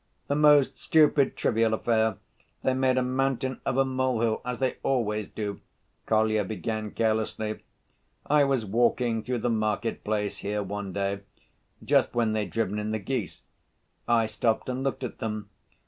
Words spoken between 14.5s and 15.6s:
and looked at them.